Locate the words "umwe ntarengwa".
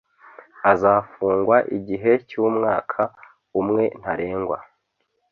3.59-4.57